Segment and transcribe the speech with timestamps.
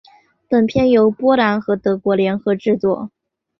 [0.49, 3.11] 本片由波兰和德国联合制作。